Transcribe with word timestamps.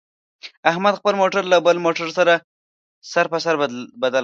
احمد 0.71 0.93
خپل 0.99 1.13
موټر 1.21 1.43
له 1.51 1.57
بل 1.65 1.77
موټر 1.85 2.07
سره 2.17 2.33
سر 3.11 3.25
په 3.31 3.37
سر 3.45 3.55
بدل 3.61 3.79
کړ. 4.01 4.13